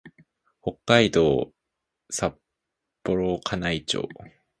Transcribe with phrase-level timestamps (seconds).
[0.63, 1.53] 北海道
[3.03, 4.09] 幌加内町